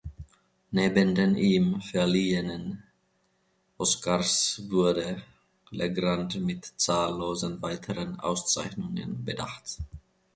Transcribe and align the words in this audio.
Neben 0.71 1.13
den 1.13 1.35
ihm 1.37 1.79
verliehenen 1.79 2.81
Oscars 3.77 4.59
wurde 4.67 5.21
Legrand 5.69 6.39
mit 6.41 6.65
zahllosen 6.75 7.61
weiteren 7.61 8.19
Auszeichnungen 8.19 9.23
bedacht. 9.23 9.77